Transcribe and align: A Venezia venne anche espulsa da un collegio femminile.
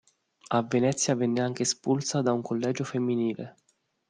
A 0.49 0.63
Venezia 0.63 1.13
venne 1.13 1.41
anche 1.41 1.61
espulsa 1.61 2.23
da 2.23 2.31
un 2.33 2.41
collegio 2.41 2.83
femminile. 2.83 3.57